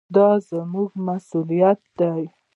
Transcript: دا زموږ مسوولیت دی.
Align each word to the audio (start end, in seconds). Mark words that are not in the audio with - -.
دا 0.15 0.27
زموږ 0.49 0.89
مسوولیت 1.07 1.79
دی. 1.99 2.21